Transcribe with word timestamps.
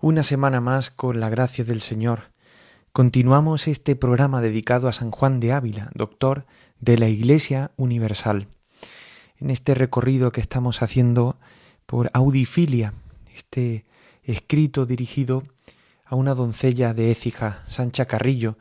Una 0.00 0.22
semana 0.22 0.60
más, 0.60 0.90
con 0.90 1.18
la 1.18 1.28
gracia 1.28 1.64
del 1.64 1.80
Señor, 1.80 2.30
continuamos 2.92 3.66
este 3.66 3.96
programa 3.96 4.40
dedicado 4.40 4.86
a 4.86 4.92
San 4.92 5.10
Juan 5.10 5.40
de 5.40 5.50
Ávila, 5.50 5.90
doctor 5.92 6.46
de 6.78 6.96
la 6.98 7.08
Iglesia 7.08 7.72
Universal. 7.76 8.46
En 9.38 9.50
este 9.50 9.74
recorrido 9.74 10.30
que 10.30 10.40
estamos 10.40 10.82
haciendo 10.82 11.36
por 11.84 12.12
Audifilia, 12.12 12.94
este 13.34 13.86
escrito 14.22 14.86
dirigido 14.86 15.42
a 16.04 16.14
una 16.14 16.36
doncella 16.36 16.94
de 16.94 17.10
Écija, 17.10 17.64
Sancha 17.66 18.04
Carrillo, 18.04 18.56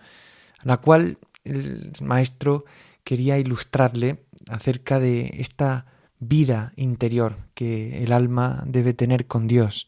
a 0.58 0.66
la 0.66 0.78
cual 0.78 1.20
el 1.44 1.92
maestro 2.02 2.66
quería 3.04 3.38
ilustrarle 3.38 4.26
acerca 4.50 5.00
de 5.00 5.36
esta 5.38 5.86
vida 6.18 6.74
interior 6.78 7.38
que 7.54 8.04
el 8.04 8.12
alma 8.12 8.64
debe 8.66 8.96
tener 8.96 9.28
con 9.28 9.48
Dios, 9.48 9.88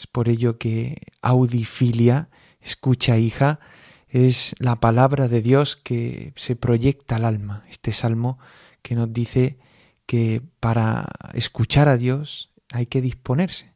es 0.00 0.06
por 0.06 0.30
ello 0.30 0.56
que 0.56 0.96
audifilia, 1.20 2.30
escucha 2.62 3.18
hija, 3.18 3.60
es 4.08 4.54
la 4.58 4.80
palabra 4.80 5.28
de 5.28 5.42
Dios 5.42 5.76
que 5.76 6.32
se 6.36 6.56
proyecta 6.56 7.16
al 7.16 7.26
alma. 7.26 7.66
Este 7.68 7.92
salmo 7.92 8.38
que 8.80 8.94
nos 8.94 9.12
dice 9.12 9.58
que 10.06 10.40
para 10.58 11.06
escuchar 11.34 11.90
a 11.90 11.98
Dios 11.98 12.50
hay 12.72 12.86
que 12.86 13.02
disponerse. 13.02 13.74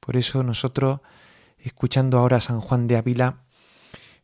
Por 0.00 0.18
eso 0.18 0.42
nosotros, 0.42 1.00
escuchando 1.56 2.18
ahora 2.18 2.36
a 2.36 2.42
San 2.42 2.60
Juan 2.60 2.86
de 2.86 2.98
Ávila, 2.98 3.44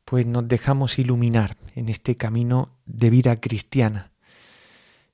pues 0.04 0.26
nos 0.26 0.46
dejamos 0.46 0.98
iluminar 0.98 1.56
en 1.74 1.88
este 1.88 2.18
camino 2.18 2.76
de 2.84 3.08
vida 3.08 3.40
cristiana. 3.40 4.12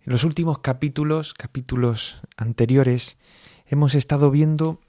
En 0.01 0.11
los 0.11 0.25
últimos 0.25 0.59
capítulos, 0.59 1.35
capítulos 1.35 2.21
anteriores, 2.37 3.17
hemos 3.69 3.95
estado 3.95 4.33
viendo 4.33 4.81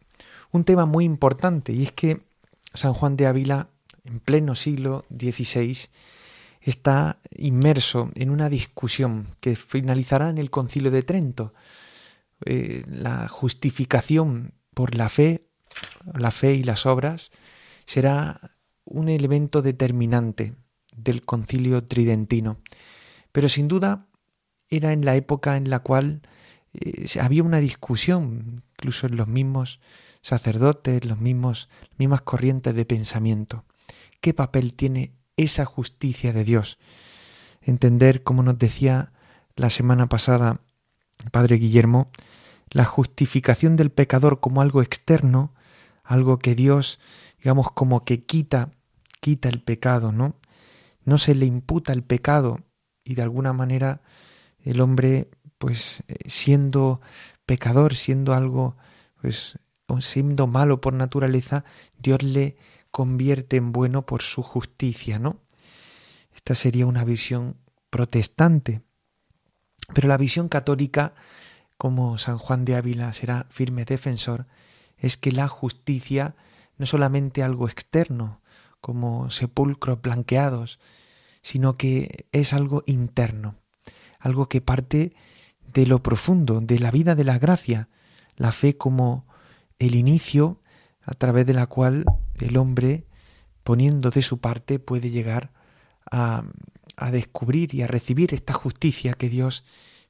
un 0.52 0.64
tema 0.64 0.86
muy 0.86 1.06
importante 1.06 1.74
y 1.74 1.84
es 1.84 1.92
que 1.92 2.22
San 2.74 2.94
Juan 2.94 3.18
de 3.18 3.28
Ávila, 3.28 3.70
en 4.06 4.20
pleno 4.20 4.56
siglo 4.56 5.06
XVI, 5.10 5.78
está 6.62 7.20
inmerso 7.36 8.12
en 8.16 8.30
una 8.30 8.50
discusión 8.50 9.36
que 9.40 9.56
finalizará 9.56 10.30
en 10.30 10.38
el 10.38 10.50
Concilio 10.50 10.92
de 10.92 11.04
Trento. 11.04 11.54
Eh, 12.46 12.84
la 12.88 13.28
justificación 13.28 14.54
por 14.74 14.96
la 14.96 15.10
fe, 15.10 15.48
la 16.14 16.32
fe 16.32 16.56
y 16.56 16.64
las 16.64 16.86
obras, 16.86 17.32
será 17.86 18.58
un 18.84 19.10
elemento 19.10 19.62
determinante 19.62 20.56
del 20.96 21.24
concilio 21.24 21.84
tridentino. 21.86 22.58
Pero 23.32 23.50
sin 23.50 23.68
duda 23.68 24.08
era 24.70 24.94
en 24.94 25.06
la 25.06 25.16
época 25.16 25.58
en 25.58 25.70
la 25.70 25.80
cual 25.80 26.22
eh, 26.74 27.06
había 27.20 27.44
una 27.44 27.60
discusión, 27.60 28.64
incluso 28.78 29.08
en 29.08 29.18
los 29.18 29.28
mismos 29.28 29.80
sacerdotes, 30.22 31.06
los 31.06 31.20
mismos, 31.20 31.70
mismas 31.98 32.22
corrientes 32.22 32.76
de 32.76 32.86
pensamiento. 32.86 33.66
¿Qué 34.22 34.34
papel 34.34 34.74
tiene 34.74 35.14
esa 35.38 35.66
justicia 35.66 36.34
de 36.34 36.44
Dios? 36.44 36.80
Entender, 37.62 38.24
como 38.24 38.44
nos 38.44 38.58
decía 38.58 39.12
la 39.56 39.70
semana 39.70 40.08
pasada 40.08 40.62
Padre 41.32 41.58
Guillermo, 41.58 42.10
la 42.70 42.86
justificación 42.86 43.76
del 43.76 43.92
pecador 43.92 44.40
como 44.40 44.62
algo 44.62 44.82
externo, 44.82 45.54
algo 46.04 46.40
que 46.40 46.56
Dios, 46.56 47.00
digamos, 47.40 47.72
como 47.72 48.04
que 48.06 48.24
quita, 48.24 48.72
quita 49.20 49.50
el 49.50 49.62
pecado, 49.62 50.12
¿no? 50.12 50.36
No 51.04 51.18
se 51.18 51.36
le 51.36 51.46
imputa 51.46 51.94
el 51.94 52.04
pecado 52.04 52.60
y 53.04 53.16
de 53.16 53.22
alguna 53.22 53.54
manera 53.54 54.02
el 54.64 54.82
hombre, 54.82 55.30
pues 55.58 56.04
eh, 56.08 56.16
siendo 56.30 57.02
pecador, 57.46 57.96
siendo 57.96 58.34
algo, 58.34 58.76
pues 59.22 59.58
siendo 60.00 60.48
malo 60.48 60.82
por 60.82 60.94
naturaleza, 60.94 61.64
Dios 61.98 62.22
le 62.24 62.58
convierte 62.92 63.58
en 63.58 63.72
bueno 63.72 64.06
por 64.06 64.22
su 64.22 64.44
justicia, 64.44 65.20
¿no? 65.20 65.42
Esta 66.36 66.56
sería 66.56 66.86
una 66.86 67.04
visión 67.04 67.58
protestante. 67.90 68.82
Pero 69.94 70.08
la 70.08 70.18
visión 70.18 70.50
católica, 70.50 71.14
como 71.78 72.18
San 72.18 72.38
Juan 72.38 72.66
de 72.66 72.76
Ávila 72.76 73.14
será 73.14 73.46
firme 73.50 73.86
defensor, 73.86 74.48
es 74.98 75.18
que 75.18 75.32
la 75.32 75.48
justicia 75.48 76.36
no 76.78 76.84
es 76.84 76.90
solamente 76.90 77.44
algo 77.44 77.68
externo, 77.68 78.42
como 78.82 79.30
sepulcros 79.30 80.02
blanqueados, 80.02 80.80
sino 81.42 81.78
que 81.78 82.28
es 82.32 82.54
algo 82.54 82.84
interno, 82.86 83.56
algo 84.20 84.50
que 84.50 84.62
parte 84.62 85.14
de 85.78 85.86
lo 85.86 86.02
profundo, 86.02 86.60
de 86.60 86.80
la 86.80 86.90
vida 86.90 87.14
de 87.14 87.24
la 87.24 87.38
gracia, 87.38 87.88
la 88.36 88.52
fe 88.52 88.78
como 88.78 89.28
el 89.78 89.94
inicio 89.94 90.60
a 91.04 91.14
través 91.14 91.46
de 91.46 91.54
la 91.54 91.68
cual 91.68 92.04
el 92.40 92.58
hombre, 92.58 93.06
poniendo 93.64 94.10
de 94.10 94.24
su 94.24 94.40
parte, 94.40 94.80
puede 94.80 95.12
llegar 95.12 95.52
a, 96.10 96.46
a 96.96 97.12
descubrir 97.12 97.76
y 97.76 97.84
a 97.84 97.88
recibir 97.88 98.34
esta 98.34 98.54
justicia 98.54 99.14
que 99.14 99.30
Dios 99.30 99.66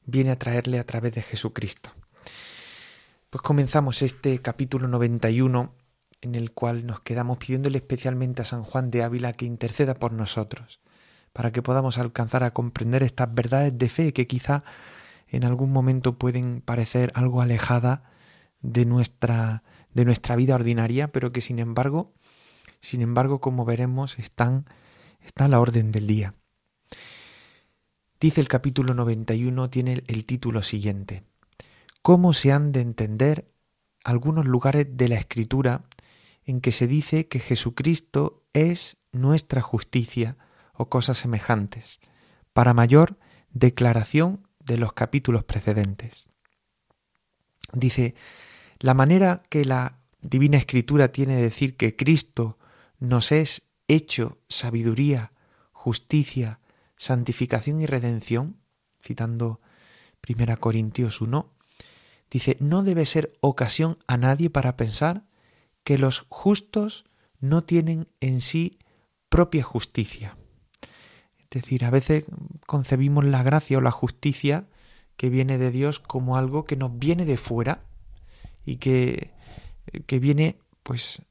viene 0.06 0.32
a 0.32 0.40
traerle 0.40 0.80
a 0.80 0.86
través 0.86 1.12
de 1.12 1.22
Jesucristo. 1.22 1.92
Pues 3.30 3.42
comenzamos 3.42 4.02
este 4.02 4.40
capítulo 4.40 4.88
91 4.88 5.74
en 6.22 6.36
el 6.36 6.54
cual 6.54 6.88
nos 6.88 7.02
quedamos 7.02 7.40
pidiéndole 7.40 7.80
especialmente 7.80 8.42
a 8.42 8.46
San 8.46 8.64
Juan 8.64 8.90
de 8.90 9.04
Ávila 9.04 9.34
que 9.34 9.46
interceda 9.46 9.96
por 9.96 10.14
nosotros, 10.14 10.80
para 11.34 11.52
que 11.52 11.62
podamos 11.62 11.98
alcanzar 11.98 12.46
a 12.46 12.54
comprender 12.54 13.04
estas 13.04 13.36
verdades 13.36 13.78
de 13.78 13.90
fe 13.90 14.14
que 14.14 14.28
quizá 14.28 14.64
en 15.30 15.44
algún 15.44 15.72
momento 15.72 16.18
pueden 16.18 16.62
parecer 16.62 17.12
algo 17.16 17.42
alejada 17.42 18.04
de 18.62 18.86
nuestra, 18.86 19.64
de 19.94 20.06
nuestra 20.06 20.36
vida 20.36 20.56
ordinaria, 20.56 21.12
pero 21.12 21.32
que 21.32 21.42
sin 21.42 21.60
embargo, 21.60 22.14
sin 22.82 23.02
embargo, 23.02 23.40
como 23.42 23.66
veremos, 23.66 24.20
están, 24.20 24.66
está 25.22 25.46
a 25.46 25.50
la 25.50 25.60
orden 25.60 25.92
del 25.92 26.08
día. 26.08 26.34
Dice 28.20 28.42
el 28.42 28.48
capítulo 28.48 28.94
91, 28.94 29.70
tiene 29.70 30.04
el 30.08 30.26
título 30.26 30.64
siguiente. 30.64 31.24
¿Cómo 32.02 32.34
se 32.34 32.52
han 32.52 32.72
de 32.72 32.82
entender 32.82 33.52
algunos 34.04 34.46
lugares 34.48 34.88
de 34.90 35.10
la 35.10 35.16
Escritura 35.16 35.84
en 36.46 36.62
que 36.62 36.72
se 36.72 36.88
dice 36.88 37.28
que 37.28 37.40
Jesucristo 37.40 38.44
es 38.54 38.98
nuestra 39.12 39.62
justicia 39.62 40.38
o 40.74 40.90
cosas 40.90 41.18
semejantes, 41.18 42.00
para 42.54 42.74
mayor 42.74 43.18
declaración 43.52 44.47
de 44.68 44.78
los 44.78 44.94
capítulos 44.94 45.44
precedentes? 45.44 46.30
Dice, 47.74 48.16
la 48.80 48.94
manera 48.94 49.42
que 49.50 49.66
la 49.66 49.98
Divina 50.22 50.58
Escritura 50.58 51.12
tiene 51.12 51.38
de 51.38 51.42
decir 51.42 51.76
que 51.76 51.96
Cristo 51.96 52.58
nos 53.00 53.32
es 53.32 53.70
hecho 53.88 54.38
sabiduría, 54.50 55.32
justicia, 55.72 56.60
santificación 56.98 57.82
y 57.82 57.86
redención, 57.86 58.58
citando 59.02 59.62
1 60.28 60.58
Corintios 60.60 61.22
1, 61.22 61.54
dice, 62.30 62.58
no 62.60 62.84
debe 62.84 63.06
ser 63.06 63.34
ocasión 63.40 63.98
a 64.08 64.18
nadie 64.18 64.50
para 64.50 64.76
pensar 64.76 65.24
que 65.84 65.98
los 65.98 66.26
justos 66.30 67.06
no 67.40 67.64
tienen 67.64 68.10
en 68.20 68.42
sí 68.42 68.80
propia 69.30 69.64
justicia. 69.64 70.38
Es 71.50 71.62
decir, 71.62 71.86
a 71.86 71.90
veces 71.90 72.26
concebimos 72.66 73.26
la 73.26 73.44
gracia 73.44 73.78
o 73.78 73.82
la 73.82 73.92
justicia 73.92 74.66
que 75.16 75.30
viene 75.30 75.58
de 75.58 75.72
Dios 75.72 76.00
como 76.00 76.38
algo 76.38 76.66
que 76.66 76.76
nos 76.76 76.98
viene 77.00 77.26
de 77.26 77.38
fuera 77.38 77.84
y 78.66 78.78
que, 78.78 79.32
que 80.06 80.20
viene 80.20 80.60
pues 80.84 81.22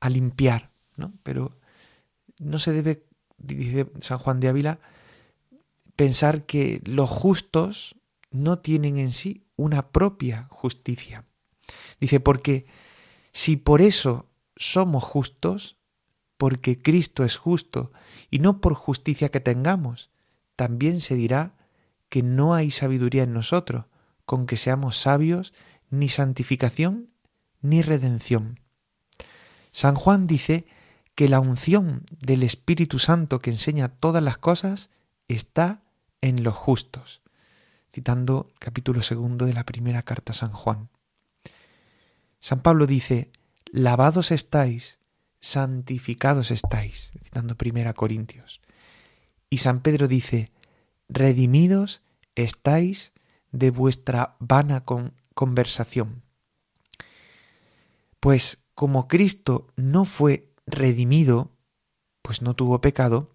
a 0.00 0.08
limpiar, 0.08 0.70
¿no? 0.96 1.12
Pero 1.22 1.52
no 2.38 2.58
se 2.58 2.72
debe, 2.72 3.04
dice 3.38 3.90
San 4.00 4.18
Juan 4.18 4.40
de 4.40 4.48
Ávila, 4.48 4.78
pensar 5.94 6.44
que 6.44 6.80
los 6.84 7.10
justos 7.10 7.96
no 8.30 8.58
tienen 8.58 8.98
en 8.98 9.12
sí 9.12 9.44
una 9.56 9.88
propia 9.88 10.48
justicia. 10.50 11.24
Dice, 12.00 12.20
porque 12.20 12.66
si 13.32 13.56
por 13.56 13.80
eso 13.80 14.26
somos 14.56 15.04
justos, 15.04 15.76
porque 16.36 16.80
Cristo 16.80 17.24
es 17.24 17.36
justo, 17.36 17.92
y 18.30 18.38
no 18.38 18.60
por 18.60 18.74
justicia 18.74 19.30
que 19.30 19.40
tengamos, 19.40 20.10
también 20.54 21.00
se 21.00 21.14
dirá 21.14 21.54
que 22.08 22.22
no 22.22 22.54
hay 22.54 22.70
sabiduría 22.70 23.22
en 23.22 23.32
nosotros, 23.32 23.86
con 24.24 24.46
que 24.46 24.56
seamos 24.56 24.98
sabios, 24.98 25.52
ni 25.90 26.08
santificación, 26.08 27.08
ni 27.60 27.82
redención. 27.82 28.60
San 29.72 29.94
Juan 29.94 30.26
dice 30.26 30.66
que 31.14 31.28
la 31.28 31.40
unción 31.40 32.04
del 32.20 32.42
Espíritu 32.42 32.98
Santo 32.98 33.40
que 33.40 33.50
enseña 33.50 33.88
todas 33.88 34.22
las 34.22 34.38
cosas 34.38 34.90
está 35.28 35.82
en 36.20 36.42
los 36.42 36.54
justos, 36.54 37.22
citando 37.92 38.50
capítulo 38.58 39.02
segundo 39.02 39.46
de 39.46 39.54
la 39.54 39.64
primera 39.64 40.02
carta 40.02 40.32
a 40.32 40.36
San 40.36 40.52
Juan. 40.52 40.88
San 42.40 42.60
Pablo 42.60 42.86
dice, 42.86 43.30
lavados 43.72 44.30
estáis, 44.30 44.98
santificados 45.46 46.50
estáis, 46.50 47.12
citando 47.22 47.56
primera 47.56 47.94
Corintios. 47.94 48.60
Y 49.48 49.58
San 49.58 49.80
Pedro 49.80 50.08
dice, 50.08 50.50
redimidos 51.08 52.02
estáis 52.34 53.12
de 53.52 53.70
vuestra 53.70 54.36
vana 54.40 54.84
conversación. 55.34 56.22
Pues 58.18 58.64
como 58.74 59.06
Cristo 59.06 59.68
no 59.76 60.04
fue 60.04 60.52
redimido, 60.66 61.52
pues 62.22 62.42
no 62.42 62.54
tuvo 62.54 62.80
pecado, 62.80 63.30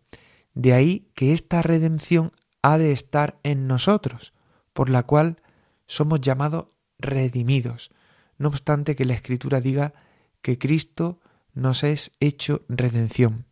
de 0.54 0.74
ahí 0.74 1.08
que 1.16 1.32
esta 1.32 1.62
redención 1.62 2.34
ha 2.62 2.78
de 2.78 2.92
estar 2.92 3.40
en 3.44 3.68
nosotros, 3.68 4.34
por 4.74 4.90
la 4.90 5.04
cual 5.04 5.42
somos 5.88 6.20
llamados 6.20 6.66
redimidos, 7.00 7.90
no 8.38 8.50
obstante 8.50 8.98
que 8.98 9.06
la 9.06 9.14
Escritura 9.14 9.62
diga 9.62 9.94
que 10.42 10.58
Cristo 10.58 11.20
nos 11.54 11.84
es 11.84 12.12
hecho 12.20 12.64
redención. 12.70 13.46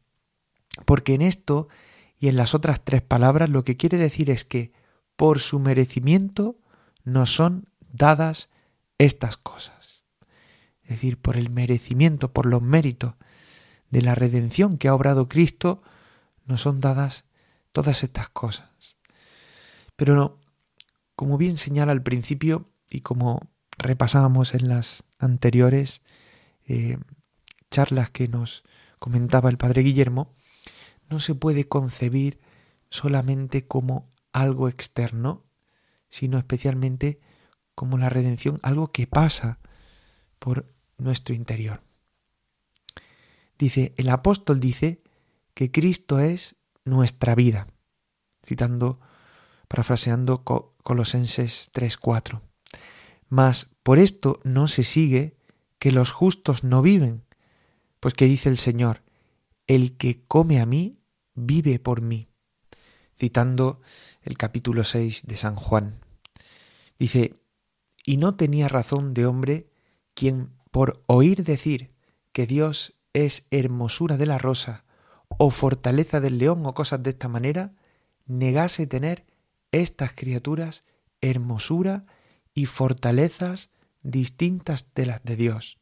Porque 0.85 1.13
en 1.13 1.21
esto 1.21 1.67
y 2.19 2.27
en 2.27 2.35
las 2.35 2.53
otras 2.53 2.83
tres 2.83 3.01
palabras 3.01 3.49
lo 3.49 3.63
que 3.63 3.77
quiere 3.77 3.97
decir 3.97 4.29
es 4.29 4.45
que 4.45 4.71
por 5.15 5.39
su 5.39 5.59
merecimiento 5.59 6.57
nos 7.03 7.33
son 7.33 7.69
dadas 7.91 8.49
estas 8.97 9.37
cosas. 9.37 10.03
Es 10.83 10.89
decir, 10.89 11.17
por 11.17 11.37
el 11.37 11.49
merecimiento, 11.49 12.31
por 12.31 12.45
los 12.45 12.61
méritos 12.61 13.15
de 13.89 14.01
la 14.01 14.15
redención 14.15 14.77
que 14.77 14.87
ha 14.87 14.93
obrado 14.93 15.27
Cristo, 15.27 15.81
nos 16.45 16.61
son 16.61 16.79
dadas 16.79 17.25
todas 17.71 18.03
estas 18.03 18.29
cosas. 18.29 18.97
Pero 19.95 20.15
no, 20.15 20.39
como 21.15 21.37
bien 21.37 21.57
señala 21.57 21.91
al 21.91 22.03
principio 22.03 22.69
y 22.89 23.01
como 23.01 23.49
repasábamos 23.77 24.53
en 24.53 24.67
las 24.67 25.03
anteriores 25.17 26.01
eh, 26.67 26.97
charlas 27.71 28.09
que 28.09 28.27
nos 28.27 28.63
comentaba 28.99 29.49
el 29.49 29.57
padre 29.57 29.81
Guillermo, 29.81 30.33
no 31.09 31.19
se 31.19 31.35
puede 31.35 31.67
concebir 31.67 32.39
solamente 32.89 33.67
como 33.67 34.11
algo 34.33 34.67
externo, 34.67 35.45
sino 36.09 36.37
especialmente 36.37 37.19
como 37.75 37.97
la 37.97 38.09
redención, 38.09 38.59
algo 38.61 38.91
que 38.91 39.07
pasa 39.07 39.59
por 40.37 40.73
nuestro 40.97 41.33
interior. 41.33 41.81
Dice, 43.57 43.93
el 43.97 44.09
apóstol 44.09 44.59
dice 44.59 45.01
que 45.53 45.71
Cristo 45.71 46.19
es 46.19 46.55
nuestra 46.85 47.35
vida, 47.35 47.67
citando, 48.45 48.99
parafraseando 49.67 50.43
Colosenses 50.43 51.69
3:4. 51.73 52.41
Mas 53.27 53.69
por 53.83 53.99
esto 53.99 54.39
no 54.43 54.67
se 54.67 54.83
sigue 54.83 55.37
que 55.77 55.91
los 55.91 56.11
justos 56.11 56.63
no 56.63 56.81
viven, 56.81 57.23
pues 57.99 58.13
que 58.13 58.25
dice 58.25 58.49
el 58.49 58.57
Señor, 58.57 59.03
el 59.67 59.97
que 59.97 60.23
come 60.27 60.59
a 60.61 60.65
mí, 60.65 60.99
vive 61.35 61.79
por 61.79 62.01
mí, 62.01 62.29
citando 63.17 63.81
el 64.21 64.37
capítulo 64.37 64.83
6 64.83 65.27
de 65.27 65.35
San 65.35 65.55
Juan. 65.55 65.99
Dice, 66.97 67.35
y 68.05 68.17
no 68.17 68.35
tenía 68.35 68.67
razón 68.67 69.13
de 69.13 69.25
hombre 69.25 69.69
quien 70.13 70.51
por 70.71 71.03
oír 71.07 71.43
decir 71.43 71.93
que 72.31 72.47
Dios 72.47 72.95
es 73.13 73.47
hermosura 73.51 74.17
de 74.17 74.25
la 74.25 74.37
rosa, 74.37 74.85
o 75.27 75.49
fortaleza 75.49 76.19
del 76.19 76.37
león, 76.37 76.65
o 76.65 76.73
cosas 76.73 77.03
de 77.03 77.11
esta 77.11 77.27
manera, 77.27 77.73
negase 78.25 78.87
tener 78.87 79.25
estas 79.71 80.13
criaturas 80.13 80.83
hermosura 81.21 82.05
y 82.53 82.65
fortalezas 82.65 83.69
distintas 84.01 84.87
de 84.95 85.05
las 85.05 85.23
de 85.23 85.35
Dios. 85.35 85.79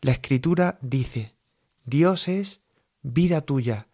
La 0.00 0.12
escritura 0.12 0.78
dice, 0.82 1.34
Dios 1.84 2.28
es 2.28 2.62
vida 3.02 3.40
tuya 3.40 3.88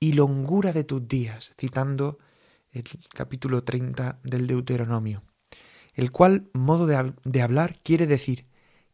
y 0.00 0.12
longura 0.12 0.72
de 0.72 0.84
tus 0.84 1.06
días, 1.06 1.54
citando 1.58 2.18
el 2.72 2.84
capítulo 3.14 3.64
30 3.64 4.20
del 4.22 4.46
Deuteronomio, 4.46 5.22
el 5.94 6.12
cual 6.12 6.48
modo 6.52 6.86
de, 6.86 7.42
hablar 7.42 7.78
quiere 7.82 8.06
decir 8.06 8.46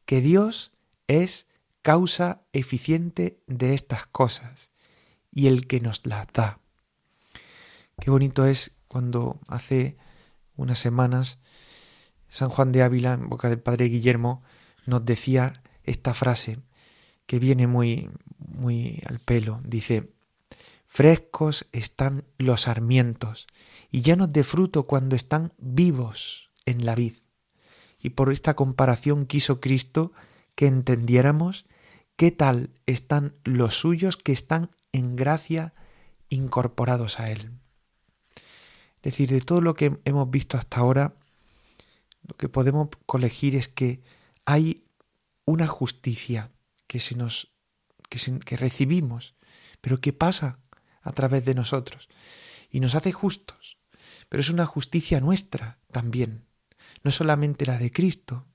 que 0.04 0.20
Dios 0.20 0.72
es 1.08 1.46
causa 1.82 2.42
eficiente 2.52 3.40
de 3.46 3.74
estas 3.74 4.06
cosas 4.06 4.70
y 5.32 5.48
el 5.48 5.66
que 5.66 5.80
nos 5.80 6.06
las 6.06 6.26
da. 6.32 6.60
Qué 8.00 8.10
bonito 8.10 8.46
es 8.46 8.76
cuando 8.88 9.40
hace 9.48 9.96
unas 10.56 10.78
semanas 10.78 11.38
San 12.28 12.48
Juan 12.48 12.72
de 12.72 12.82
Ávila, 12.82 13.12
en 13.14 13.28
boca 13.28 13.48
del 13.48 13.60
padre 13.60 13.86
Guillermo, 13.86 14.42
nos 14.86 15.04
decía 15.04 15.61
esta 15.84 16.14
frase 16.14 16.58
que 17.26 17.38
viene 17.38 17.66
muy 17.66 18.10
muy 18.52 19.02
al 19.06 19.18
pelo. 19.20 19.60
Dice, 19.64 20.12
frescos 20.86 21.66
están 21.72 22.24
los 22.38 22.62
sarmientos 22.62 23.46
y 23.90 24.02
llenos 24.02 24.32
de 24.32 24.44
fruto 24.44 24.84
cuando 24.86 25.16
están 25.16 25.52
vivos 25.58 26.50
en 26.66 26.84
la 26.84 26.94
vid. 26.94 27.14
Y 28.00 28.10
por 28.10 28.32
esta 28.32 28.54
comparación 28.54 29.26
quiso 29.26 29.60
Cristo 29.60 30.12
que 30.54 30.66
entendiéramos 30.66 31.66
qué 32.16 32.30
tal 32.30 32.70
están 32.86 33.34
los 33.44 33.74
suyos 33.74 34.16
que 34.16 34.32
están 34.32 34.70
en 34.92 35.16
gracia 35.16 35.72
incorporados 36.28 37.20
a 37.20 37.30
Él. 37.30 37.52
Es 38.96 39.02
decir, 39.02 39.30
de 39.30 39.40
todo 39.40 39.60
lo 39.60 39.74
que 39.74 39.98
hemos 40.04 40.30
visto 40.30 40.56
hasta 40.56 40.80
ahora, 40.80 41.14
lo 42.26 42.36
que 42.36 42.48
podemos 42.48 42.88
colegir 43.06 43.56
es 43.56 43.68
que 43.68 44.02
hay 44.44 44.84
una 45.44 45.66
justicia 45.66 46.50
que 46.86 47.00
se 47.00 47.16
nos 47.16 47.52
que, 48.08 48.18
que 48.40 48.56
recibimos, 48.56 49.34
pero 49.80 50.00
que 50.00 50.12
pasa 50.12 50.58
a 51.02 51.12
través 51.12 51.44
de 51.44 51.54
nosotros 51.54 52.08
y 52.70 52.80
nos 52.80 52.94
hace 52.94 53.12
justos. 53.12 53.78
Pero 54.28 54.40
es 54.40 54.50
una 54.50 54.66
justicia 54.66 55.20
nuestra 55.20 55.78
también, 55.90 56.46
no 57.02 57.10
solamente 57.10 57.66
la 57.66 57.78
de 57.78 57.90
Cristo, 57.90 58.46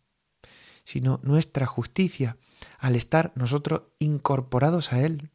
sino 0.83 1.19
nuestra 1.23 1.65
justicia 1.65 2.38
al 2.79 2.95
estar 2.95 3.31
nosotros 3.35 3.83
incorporados 4.00 4.93
a 4.93 5.01
Él. 5.01 5.31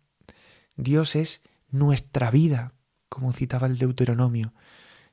Dios 0.76 1.14
es 1.14 1.42
nuestra 1.68 2.30
vida, 2.30 2.72
como 3.08 3.32
citaba 3.32 3.66
el 3.66 3.78
Deuteronomio. 3.78 4.54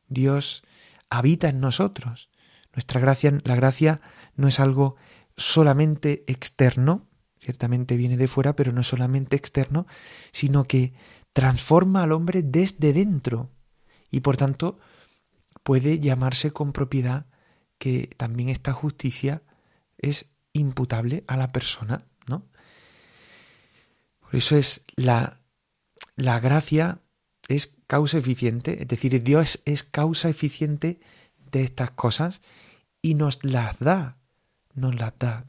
Dios 0.08 0.64
habita 1.10 1.50
en 1.50 1.60
nosotros. 1.60 2.30
Nuestra 2.74 3.02
gracia, 3.02 3.38
la 3.44 3.56
gracia 3.56 4.02
no 4.36 4.48
es 4.48 4.60
algo 4.60 4.96
solamente 5.40 6.24
externo, 6.28 7.08
ciertamente 7.40 7.96
viene 7.96 8.18
de 8.18 8.28
fuera, 8.28 8.56
pero 8.56 8.72
no 8.72 8.84
solamente 8.84 9.36
externo, 9.36 9.88
sino 10.32 10.66
que 10.66 10.94
transforma 11.34 12.04
al 12.04 12.12
hombre 12.12 12.44
desde 12.44 12.94
dentro 12.94 13.50
y 14.12 14.20
por 14.20 14.38
tanto 14.38 14.80
puede 15.64 16.00
llamarse 16.00 16.52
con 16.52 16.74
propiedad 16.74 17.26
que 17.78 18.10
también 18.18 18.50
esta 18.50 18.74
justicia 18.74 19.42
es 19.98 20.32
imputable 20.54 21.24
a 21.28 21.38
la 21.38 21.52
persona, 21.52 22.06
¿no? 22.28 22.46
Por 24.20 24.36
eso 24.36 24.58
es 24.58 24.84
la, 24.96 25.40
la 26.16 26.40
gracia 26.40 27.00
es 27.48 27.74
causa 27.88 28.18
eficiente, 28.18 28.82
es 28.82 28.88
decir, 28.88 29.24
Dios 29.24 29.62
es 29.66 29.84
causa 29.84 30.30
eficiente 30.30 31.00
de 31.52 31.64
estas 31.64 31.92
cosas 31.92 32.42
y 33.02 33.16
nos 33.16 33.44
las 33.44 33.80
da, 33.80 34.19
nos 34.80 34.96
las 34.96 35.18
da. 35.20 35.46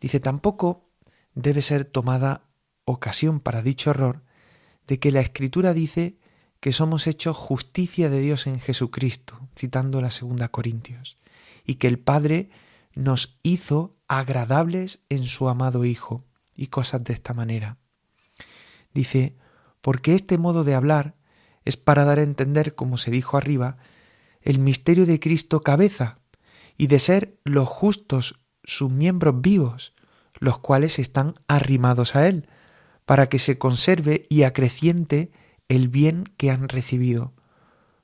Dice, 0.00 0.20
tampoco 0.20 0.90
debe 1.34 1.62
ser 1.62 1.84
tomada 1.84 2.42
ocasión 2.84 3.40
para 3.40 3.62
dicho 3.62 3.90
error 3.90 4.22
de 4.86 4.98
que 4.98 5.12
la 5.12 5.20
Escritura 5.20 5.74
dice 5.74 6.18
que 6.60 6.72
somos 6.72 7.06
hechos 7.06 7.36
justicia 7.36 8.10
de 8.10 8.20
Dios 8.20 8.46
en 8.46 8.58
Jesucristo, 8.58 9.48
citando 9.54 10.00
la 10.00 10.10
segunda 10.10 10.48
Corintios, 10.48 11.18
y 11.64 11.76
que 11.76 11.86
el 11.86 11.98
Padre 11.98 12.50
nos 12.94 13.38
hizo 13.42 13.96
agradables 14.08 15.04
en 15.08 15.24
su 15.24 15.48
amado 15.48 15.84
Hijo, 15.84 16.24
y 16.56 16.66
cosas 16.66 17.04
de 17.04 17.12
esta 17.12 17.34
manera. 17.34 17.78
Dice, 18.92 19.36
porque 19.80 20.14
este 20.14 20.38
modo 20.38 20.64
de 20.64 20.74
hablar 20.74 21.14
es 21.64 21.76
para 21.76 22.04
dar 22.04 22.18
a 22.18 22.24
entender, 22.24 22.74
como 22.74 22.98
se 22.98 23.12
dijo 23.12 23.36
arriba, 23.36 23.76
el 24.42 24.58
misterio 24.58 25.06
de 25.06 25.20
Cristo 25.20 25.60
cabeza, 25.60 26.18
y 26.78 26.86
de 26.86 27.00
ser 27.00 27.38
los 27.44 27.68
justos 27.68 28.40
sus 28.64 28.90
miembros 28.90 29.40
vivos, 29.40 29.94
los 30.38 30.58
cuales 30.58 30.98
están 30.98 31.34
arrimados 31.48 32.16
a 32.16 32.28
Él, 32.28 32.48
para 33.04 33.28
que 33.28 33.38
se 33.38 33.58
conserve 33.58 34.26
y 34.30 34.44
acreciente 34.44 35.32
el 35.68 35.88
bien 35.88 36.24
que 36.36 36.50
han 36.50 36.68
recibido. 36.68 37.32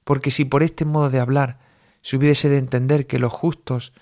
Porque 0.02 0.31
si 0.31 0.45
por 0.45 0.62
este 0.62 0.85
modo 0.85 1.09
de 1.09 1.21
hablar 1.21 1.61
se 2.02 2.16
hubiese 2.16 2.49
de 2.49 2.59
entender 2.59 3.07
que 3.07 3.19
los 3.19 3.33
justos 3.33 3.93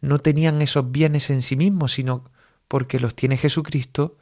no 0.00 0.18
tenían 0.18 0.62
esos 0.62 0.90
bienes 0.90 1.28
en 1.28 1.42
sí 1.42 1.56
mismos, 1.56 1.92
sino 1.92 2.30
porque 2.68 3.00
los 3.00 3.14
tiene 3.14 3.36
Jesucristo, 3.36 4.16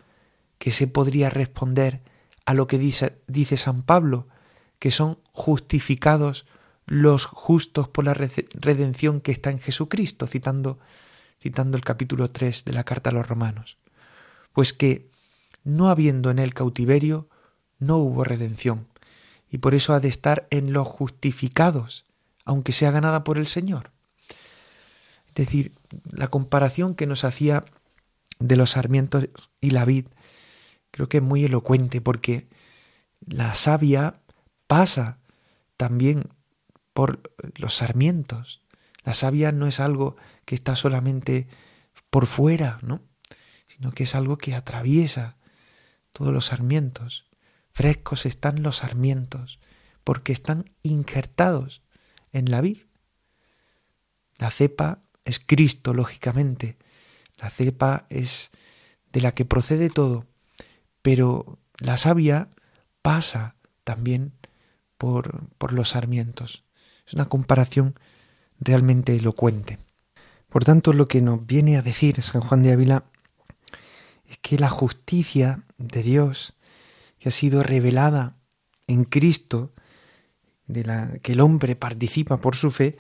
que 0.58 0.70
se 0.70 0.86
podría 0.86 1.30
responder 1.30 2.02
a 2.46 2.54
lo 2.54 2.66
que 2.66 2.78
dice, 2.78 3.18
dice 3.28 3.56
San 3.56 3.82
Pablo, 3.82 4.26
que 4.78 4.90
son 4.90 5.18
justificados 5.32 6.46
los 6.90 7.24
justos 7.24 7.86
por 7.86 8.04
la 8.04 8.14
redención 8.14 9.20
que 9.20 9.30
está 9.30 9.52
en 9.52 9.60
Jesucristo, 9.60 10.26
citando, 10.26 10.80
citando 11.40 11.76
el 11.76 11.84
capítulo 11.84 12.32
3 12.32 12.64
de 12.64 12.72
la 12.72 12.82
carta 12.82 13.10
a 13.10 13.12
los 13.12 13.28
romanos. 13.28 13.78
Pues 14.52 14.72
que, 14.72 15.08
no 15.62 15.88
habiendo 15.88 16.32
en 16.32 16.40
él 16.40 16.52
cautiverio, 16.52 17.28
no 17.78 17.98
hubo 17.98 18.24
redención, 18.24 18.88
y 19.48 19.58
por 19.58 19.76
eso 19.76 19.94
ha 19.94 20.00
de 20.00 20.08
estar 20.08 20.48
en 20.50 20.72
los 20.72 20.88
justificados, 20.88 22.06
aunque 22.44 22.72
sea 22.72 22.90
ganada 22.90 23.22
por 23.22 23.38
el 23.38 23.46
Señor. 23.46 23.92
Es 25.28 25.34
decir, 25.34 25.72
la 26.10 26.26
comparación 26.26 26.96
que 26.96 27.06
nos 27.06 27.22
hacía 27.22 27.64
de 28.40 28.56
los 28.56 28.70
sarmientos 28.70 29.28
y 29.60 29.70
la 29.70 29.84
vid 29.84 30.08
creo 30.90 31.08
que 31.08 31.18
es 31.18 31.22
muy 31.22 31.44
elocuente 31.44 32.00
porque 32.00 32.48
la 33.24 33.54
savia 33.54 34.16
pasa 34.66 35.18
también 35.76 36.24
por 36.92 37.32
los 37.56 37.74
sarmientos. 37.74 38.62
La 39.04 39.14
savia 39.14 39.52
no 39.52 39.66
es 39.66 39.80
algo 39.80 40.16
que 40.44 40.54
está 40.54 40.76
solamente 40.76 41.48
por 42.10 42.26
fuera, 42.26 42.78
¿no? 42.82 43.02
sino 43.66 43.92
que 43.92 44.02
es 44.02 44.14
algo 44.14 44.36
que 44.36 44.54
atraviesa 44.54 45.36
todos 46.12 46.32
los 46.32 46.46
sarmientos. 46.46 47.26
Frescos 47.70 48.26
están 48.26 48.62
los 48.62 48.78
sarmientos, 48.78 49.60
porque 50.04 50.32
están 50.32 50.70
injertados 50.82 51.82
en 52.32 52.50
la 52.50 52.60
vid. 52.60 52.78
La 54.38 54.50
cepa 54.50 55.02
es 55.24 55.38
Cristo, 55.38 55.94
lógicamente. 55.94 56.78
La 57.38 57.48
cepa 57.48 58.06
es 58.10 58.50
de 59.12 59.20
la 59.20 59.32
que 59.32 59.44
procede 59.44 59.88
todo, 59.88 60.26
pero 61.02 61.58
la 61.78 61.96
savia 61.96 62.48
pasa 63.02 63.56
también 63.84 64.32
por, 64.98 65.48
por 65.56 65.72
los 65.72 65.90
sarmientos. 65.90 66.64
Es 67.06 67.14
una 67.14 67.26
comparación 67.26 67.94
realmente 68.58 69.14
elocuente. 69.14 69.78
Por 70.48 70.64
tanto, 70.64 70.92
lo 70.92 71.06
que 71.06 71.22
nos 71.22 71.46
viene 71.46 71.76
a 71.76 71.82
decir 71.82 72.20
San 72.22 72.42
Juan 72.42 72.62
de 72.62 72.72
Ávila 72.72 73.04
es 74.26 74.38
que 74.38 74.58
la 74.58 74.68
justicia 74.68 75.64
de 75.78 76.02
Dios, 76.02 76.54
que 77.18 77.28
ha 77.28 77.32
sido 77.32 77.62
revelada 77.62 78.36
en 78.86 79.04
Cristo, 79.04 79.72
de 80.66 80.84
la 80.84 81.18
que 81.22 81.32
el 81.32 81.40
hombre 81.40 81.76
participa 81.76 82.40
por 82.40 82.56
su 82.56 82.70
fe, 82.70 82.96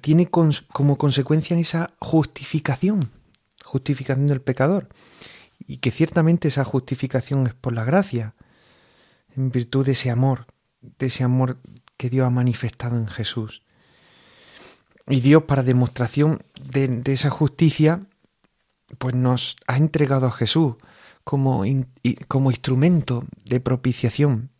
tiene 0.00 0.28
como 0.28 0.98
consecuencia 0.98 1.58
esa 1.58 1.94
justificación, 2.00 3.10
justificación 3.64 4.26
del 4.26 4.40
pecador, 4.40 4.88
y 5.66 5.78
que 5.78 5.90
ciertamente 5.90 6.48
esa 6.48 6.64
justificación 6.64 7.46
es 7.46 7.54
por 7.54 7.72
la 7.72 7.84
gracia, 7.84 8.34
en 9.36 9.50
virtud 9.50 9.86
de 9.86 9.92
ese 9.92 10.10
amor, 10.10 10.46
de 10.80 11.06
ese 11.06 11.24
amor 11.24 11.58
que 11.96 12.10
Dios 12.10 12.26
ha 12.26 12.30
manifestado 12.30 12.96
en 12.96 13.06
Jesús. 13.06 13.62
Y 15.06 15.20
Dios, 15.20 15.44
para 15.44 15.62
demostración 15.62 16.42
de, 16.62 17.02
esa 17.12 17.30
justicia, 17.30 18.06
pues 18.98 19.14
nos 19.14 19.56
ha 19.66 19.76
entregado 19.76 20.26
a 20.26 20.32
Jesús 20.32 20.76
como, 21.24 21.64
instrumento 21.64 23.24
de 23.44 23.60
propiciación. 23.60 24.50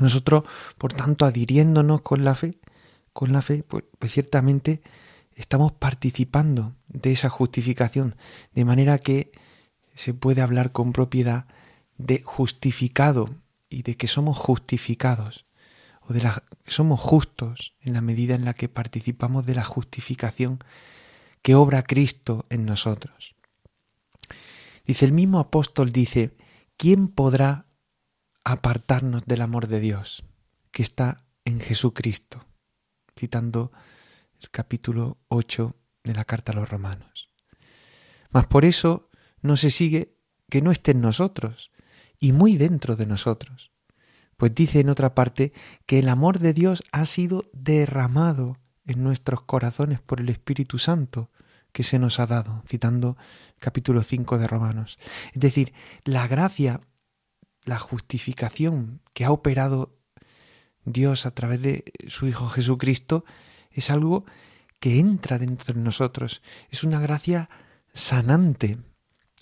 Nosotros, 0.00 0.44
por 0.78 0.92
tanto, 0.92 1.26
adhiriéndonos 1.26 2.02
con 2.02 2.24
la 2.24 2.34
fe, 2.34 2.58
con 3.12 3.32
la 3.32 3.42
fe, 3.42 3.62
pues, 3.62 3.84
pues 3.98 4.12
ciertamente 4.12 4.82
estamos 5.34 5.72
participando 5.72 6.74
de 6.88 7.12
esa 7.12 7.28
justificación, 7.28 8.16
de 8.54 8.64
manera 8.64 8.98
que 8.98 9.32
se 9.94 10.14
puede 10.14 10.40
hablar 10.40 10.72
con 10.72 10.92
propiedad 10.92 11.46
de 11.98 12.22
justificado 12.22 13.34
y 13.68 13.82
de 13.82 13.96
que 13.96 14.08
somos 14.08 14.38
justificados 14.38 15.44
o 16.00 16.12
de 16.12 16.22
la 16.22 16.44
somos 16.66 17.00
justos 17.00 17.74
en 17.80 17.94
la 17.94 18.00
medida 18.00 18.34
en 18.34 18.44
la 18.44 18.54
que 18.54 18.68
participamos 18.68 19.46
de 19.46 19.54
la 19.54 19.64
justificación 19.64 20.58
que 21.42 21.54
obra 21.54 21.82
Cristo 21.82 22.46
en 22.48 22.64
nosotros. 22.64 23.34
Dice 24.84 25.04
el 25.04 25.12
mismo 25.12 25.38
apóstol 25.38 25.92
dice, 25.92 26.36
¿quién 26.76 27.08
podrá 27.08 27.66
apartarnos 28.44 29.24
del 29.26 29.42
amor 29.42 29.66
de 29.66 29.80
Dios 29.80 30.24
que 30.70 30.82
está 30.82 31.24
en 31.44 31.60
Jesucristo? 31.60 32.46
citando 33.20 33.70
el 34.40 34.50
capítulo 34.50 35.18
8 35.28 35.76
de 36.04 36.14
la 36.14 36.24
carta 36.24 36.52
a 36.52 36.54
los 36.54 36.70
romanos. 36.70 37.28
Mas 38.30 38.46
por 38.46 38.64
eso 38.64 39.10
no 39.42 39.58
se 39.58 39.68
sigue 39.68 40.16
que 40.48 40.62
no 40.62 40.70
esté 40.70 40.92
en 40.92 41.02
nosotros 41.02 41.70
y 42.18 42.32
muy 42.32 42.56
dentro 42.56 42.96
de 42.96 43.04
nosotros. 43.04 43.72
Pues 44.40 44.54
dice 44.54 44.80
en 44.80 44.88
otra 44.88 45.14
parte 45.14 45.52
que 45.84 45.98
el 45.98 46.08
amor 46.08 46.38
de 46.38 46.54
Dios 46.54 46.82
ha 46.92 47.04
sido 47.04 47.50
derramado 47.52 48.56
en 48.86 49.04
nuestros 49.04 49.42
corazones 49.42 50.00
por 50.00 50.18
el 50.18 50.30
Espíritu 50.30 50.78
Santo 50.78 51.30
que 51.72 51.82
se 51.82 51.98
nos 51.98 52.18
ha 52.20 52.26
dado, 52.26 52.62
citando 52.66 53.18
capítulo 53.58 54.02
5 54.02 54.38
de 54.38 54.46
Romanos. 54.46 54.98
Es 55.34 55.42
decir, 55.42 55.74
la 56.04 56.26
gracia, 56.26 56.80
la 57.66 57.78
justificación 57.78 59.02
que 59.12 59.26
ha 59.26 59.30
operado 59.30 59.98
Dios 60.86 61.26
a 61.26 61.32
través 61.32 61.60
de 61.60 61.92
su 62.08 62.26
Hijo 62.26 62.48
Jesucristo 62.48 63.26
es 63.70 63.90
algo 63.90 64.24
que 64.78 65.00
entra 65.00 65.38
dentro 65.38 65.74
de 65.74 65.80
nosotros, 65.80 66.40
es 66.70 66.82
una 66.82 66.98
gracia 66.98 67.50
sanante. 67.92 68.78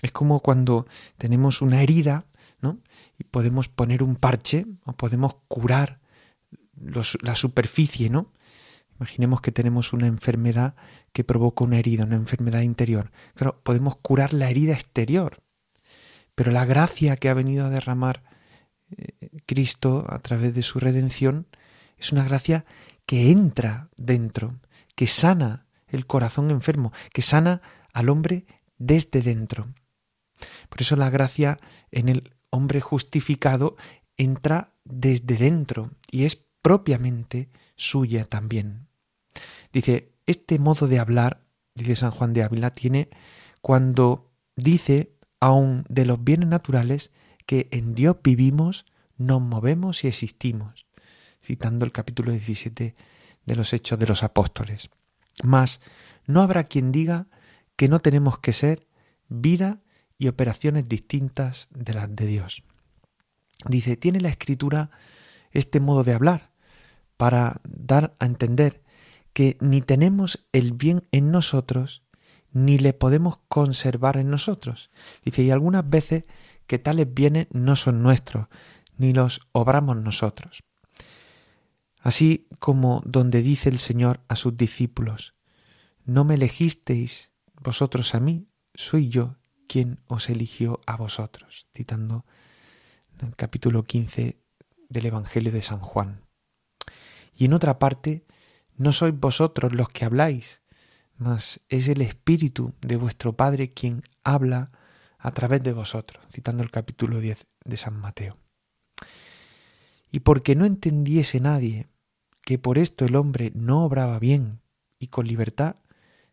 Es 0.03 0.11
como 0.11 0.41
cuando 0.41 0.89
tenemos 1.19 1.63
una 1.63 1.83
herida, 1.83 2.25
¿no? 2.61 2.81
Y 3.19 3.25
podemos 3.25 3.69
poner 3.69 4.03
un 4.03 4.17
parche 4.17 4.67
o 4.85 4.93
podemos 4.93 5.37
curar 5.49 6.01
la 6.75 7.37
superficie, 7.37 8.11
¿no? 8.11 8.33
Imaginemos 8.99 9.41
que 9.41 9.53
tenemos 9.53 9.93
una 9.93 10.09
enfermedad 10.09 10.75
que 11.13 11.23
provoca 11.23 11.65
una 11.65 11.79
herida, 11.79 12.05
una 12.05 12.17
enfermedad 12.17 12.63
interior. 12.63 13.13
Claro, 13.35 13.61
podemos 13.63 13.97
curar 13.97 14.35
la 14.35 14.51
herida 14.51 14.75
exterior, 14.75 15.43
pero 16.35 16.51
la 16.51 16.65
gracia 16.65 17.17
que 17.17 17.29
ha 17.29 17.35
venido 17.35 17.65
a 17.65 17.71
derramar 17.71 18.25
eh, 18.91 19.31
Cristo 19.47 20.05
a 20.09 20.19
través 20.19 20.55
de 20.55 20.63
su 20.63 20.81
redención 20.81 21.47
es 21.97 22.13
una 22.13 22.25
gracia 22.25 22.65
que 23.07 23.31
entra 23.31 23.89
dentro, 23.97 24.59
que 24.95 25.07
sana 25.07 25.67
el 25.87 26.07
corazón 26.07 26.51
enfermo, 26.51 26.93
que 27.13 27.23
sana 27.23 27.63
al 27.93 28.09
hombre 28.09 28.47
desde 28.79 29.23
dentro. 29.23 29.69
Por 30.69 30.81
eso 30.81 30.97
la 30.97 31.11
gracia 31.11 31.59
en 31.91 32.09
el 32.09 32.35
hombre 32.51 32.81
justificado 32.81 33.77
entra 34.17 34.75
desde 34.85 35.37
dentro 35.37 35.91
y 36.11 36.25
es 36.25 36.37
propiamente 36.63 37.49
suya 37.77 38.25
también. 38.25 38.89
Dice, 39.73 40.13
este 40.27 40.59
modo 40.59 40.89
de 40.89 40.99
hablar, 40.99 41.45
dice 41.75 41.97
San 41.97 42.11
Juan 42.11 42.33
de 42.33 42.43
Ávila, 42.43 42.75
tiene 42.75 43.09
cuando 43.61 44.31
dice 44.57 45.15
aun 45.41 45.85
de 45.89 46.05
los 46.05 46.23
bienes 46.23 46.49
naturales 46.49 47.13
que 47.47 47.69
en 47.71 47.95
Dios 47.95 48.17
vivimos, 48.23 48.87
nos 49.17 49.41
movemos 49.41 50.05
y 50.05 50.09
existimos, 50.09 50.87
citando 51.43 51.85
el 51.85 51.93
capítulo 51.93 52.33
17 52.33 52.95
de 53.47 53.57
los 53.57 53.73
Hechos 53.73 53.99
de 53.99 54.07
los 54.07 54.23
Apóstoles. 54.23 54.91
Mas 55.43 55.81
no 56.27 56.43
habrá 56.43 56.65
quien 56.65 56.93
diga 56.93 57.27
que 57.77 57.89
no 57.89 58.01
tenemos 58.01 58.39
que 58.39 58.53
ser 58.53 58.87
vida 59.29 59.81
y 60.19 60.29
operaciones 60.29 60.89
distintas 60.89 61.69
de 61.71 61.95
las 61.95 62.15
de 62.15 62.27
Dios. 62.27 62.65
Dice, 63.69 63.97
tiene 63.97 64.21
la 64.21 64.29
escritura 64.29 64.91
este 65.53 65.81
modo 65.81 66.05
de 66.05 66.13
hablar 66.13 66.53
para 67.17 67.61
dar 67.65 68.15
a 68.19 68.27
entender 68.27 68.83
que 69.33 69.57
ni 69.61 69.81
tenemos 69.81 70.47
el 70.53 70.73
bien 70.73 71.07
en 71.13 71.31
nosotros, 71.31 72.03
ni 72.53 72.79
le 72.79 72.93
podemos 72.93 73.39
conservar 73.49 74.17
en 74.17 74.31
nosotros. 74.31 74.91
Dice, 75.25 75.43
y 75.43 75.51
algunas 75.51 75.89
veces 75.89 76.25
que 76.67 76.79
tales 76.79 77.13
bienes 77.13 77.47
no 77.53 77.77
son 77.77 78.03
nuestros, 78.03 78.49
ni 78.97 79.13
los 79.13 79.41
obramos 79.53 79.97
nosotros. 79.97 80.65
Así 82.01 82.49
como 82.59 83.03
donde 83.05 83.43
dice 83.43 83.69
el 83.69 83.79
Señor 83.79 84.21
a 84.29 84.37
sus 84.37 84.57
discípulos, 84.57 85.35
no 86.05 86.25
me 86.25 86.35
elegisteis 86.35 87.31
vosotros 87.61 88.15
a 88.15 88.21
mí, 88.21 88.49
soy 88.75 89.09
yo 89.09 89.37
quien 89.69 90.01
os 90.07 90.29
eligió 90.31 90.81
a 90.87 90.97
vosotros, 90.97 91.69
citando 91.73 92.25
el 93.21 93.37
capítulo 93.37 93.85
15 93.85 94.41
del 94.89 95.07
Evangelio 95.07 95.53
de 95.53 95.63
San 95.63 95.79
Juan. 95.79 96.25
Y 97.37 97.45
en 97.45 97.53
otra 97.53 97.79
parte, 97.79 98.27
no 98.77 98.93
sois 98.93 99.15
vosotros 99.15 99.73
los 99.75 99.91
que 99.91 100.05
habláis, 100.05 100.63
mas 101.17 101.61
es 101.69 101.89
el 101.89 102.01
Espíritu 102.01 102.75
de 102.81 102.97
vuestro 102.97 103.37
Padre 103.37 103.71
quien 103.71 104.03
habla 104.25 104.73
a 105.19 105.33
través 105.33 105.63
de 105.63 105.73
vosotros, 105.73 106.25
citando 106.33 106.63
el 106.63 106.71
capítulo 106.71 107.21
10 107.21 107.47
de 107.65 107.77
San 107.77 108.01
Mateo. 108.01 108.39
Y 110.11 110.21
porque 110.21 110.57
no 110.57 110.65
entendiese 110.65 111.41
nadie 111.41 111.89
que 112.43 112.59
por 112.59 112.79
esto 112.79 113.05
el 113.05 113.17
hombre 113.17 113.53
no 113.55 113.85
obraba 113.85 114.19
bien 114.19 114.63
y 114.99 115.09
con 115.09 115.27
libertad, 115.27 115.77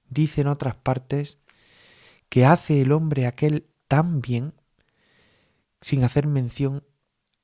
dice 0.08 0.42
en 0.42 0.48
otras 0.48 0.76
partes 0.76 1.40
que 2.30 2.46
hace 2.46 2.82
el 2.82 2.92
hombre 2.92 3.28
aquel 3.28 3.68
tan 3.88 4.22
bien 4.22 4.54
sin 5.82 6.04
hacer 6.04 6.28
mención 6.28 6.84